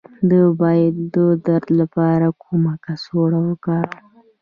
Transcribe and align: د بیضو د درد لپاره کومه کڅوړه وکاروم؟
د 0.29 0.31
بیضو 0.59 1.25
د 1.35 1.37
درد 1.45 1.67
لپاره 1.79 2.27
کومه 2.43 2.73
کڅوړه 2.83 3.39
وکاروم؟ 3.47 4.15